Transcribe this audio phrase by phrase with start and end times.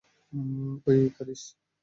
[0.33, 1.43] ওহ, Ikaris.